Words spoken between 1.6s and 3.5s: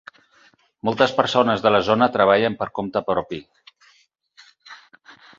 de la zona treballen per compte propi.